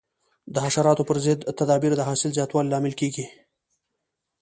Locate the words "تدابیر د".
1.59-2.01